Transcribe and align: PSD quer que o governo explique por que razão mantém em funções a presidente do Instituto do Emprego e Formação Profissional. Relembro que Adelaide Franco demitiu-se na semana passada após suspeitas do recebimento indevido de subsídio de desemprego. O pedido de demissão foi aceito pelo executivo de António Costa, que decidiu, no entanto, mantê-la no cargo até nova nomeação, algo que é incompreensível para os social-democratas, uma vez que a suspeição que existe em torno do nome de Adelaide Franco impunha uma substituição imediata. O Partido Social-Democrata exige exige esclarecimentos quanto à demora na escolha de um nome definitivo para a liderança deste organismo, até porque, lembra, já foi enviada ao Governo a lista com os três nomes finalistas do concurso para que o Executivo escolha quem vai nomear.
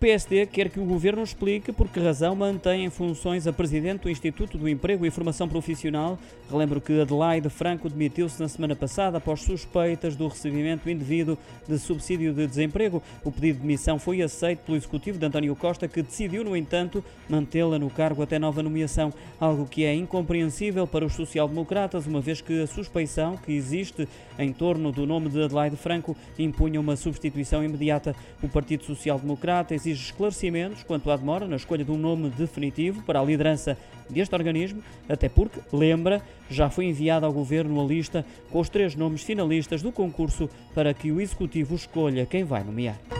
PSD 0.00 0.46
quer 0.46 0.70
que 0.70 0.80
o 0.80 0.84
governo 0.86 1.22
explique 1.22 1.72
por 1.72 1.86
que 1.86 2.00
razão 2.00 2.34
mantém 2.34 2.86
em 2.86 2.90
funções 2.90 3.46
a 3.46 3.52
presidente 3.52 4.04
do 4.04 4.10
Instituto 4.10 4.56
do 4.56 4.66
Emprego 4.66 5.04
e 5.04 5.10
Formação 5.10 5.46
Profissional. 5.46 6.18
Relembro 6.50 6.80
que 6.80 7.02
Adelaide 7.02 7.50
Franco 7.50 7.86
demitiu-se 7.86 8.40
na 8.40 8.48
semana 8.48 8.74
passada 8.74 9.18
após 9.18 9.42
suspeitas 9.42 10.16
do 10.16 10.26
recebimento 10.26 10.88
indevido 10.88 11.36
de 11.68 11.78
subsídio 11.78 12.32
de 12.32 12.46
desemprego. 12.46 13.02
O 13.22 13.30
pedido 13.30 13.56
de 13.56 13.60
demissão 13.60 13.98
foi 13.98 14.22
aceito 14.22 14.60
pelo 14.60 14.78
executivo 14.78 15.18
de 15.18 15.26
António 15.26 15.54
Costa, 15.54 15.86
que 15.86 16.00
decidiu, 16.00 16.42
no 16.44 16.56
entanto, 16.56 17.04
mantê-la 17.28 17.78
no 17.78 17.90
cargo 17.90 18.22
até 18.22 18.38
nova 18.38 18.62
nomeação, 18.62 19.12
algo 19.38 19.66
que 19.66 19.84
é 19.84 19.94
incompreensível 19.94 20.86
para 20.86 21.04
os 21.04 21.12
social-democratas, 21.12 22.06
uma 22.06 22.22
vez 22.22 22.40
que 22.40 22.62
a 22.62 22.66
suspeição 22.66 23.36
que 23.36 23.52
existe 23.52 24.08
em 24.38 24.50
torno 24.50 24.90
do 24.90 25.04
nome 25.04 25.28
de 25.28 25.42
Adelaide 25.42 25.76
Franco 25.76 26.16
impunha 26.38 26.80
uma 26.80 26.96
substituição 26.96 27.62
imediata. 27.62 28.16
O 28.42 28.48
Partido 28.48 28.84
Social-Democrata 28.84 29.74
exige 29.74 29.89
exige 29.90 30.06
esclarecimentos 30.06 30.82
quanto 30.82 31.10
à 31.10 31.16
demora 31.16 31.46
na 31.46 31.56
escolha 31.56 31.84
de 31.84 31.90
um 31.90 31.98
nome 31.98 32.30
definitivo 32.30 33.02
para 33.02 33.20
a 33.20 33.24
liderança 33.24 33.76
deste 34.08 34.34
organismo, 34.34 34.82
até 35.08 35.28
porque, 35.28 35.60
lembra, 35.72 36.22
já 36.48 36.68
foi 36.68 36.86
enviada 36.86 37.26
ao 37.26 37.32
Governo 37.32 37.80
a 37.80 37.84
lista 37.84 38.24
com 38.50 38.60
os 38.60 38.68
três 38.68 38.94
nomes 38.94 39.22
finalistas 39.22 39.82
do 39.82 39.92
concurso 39.92 40.48
para 40.74 40.92
que 40.92 41.12
o 41.12 41.20
Executivo 41.20 41.74
escolha 41.74 42.26
quem 42.26 42.44
vai 42.44 42.64
nomear. 42.64 43.19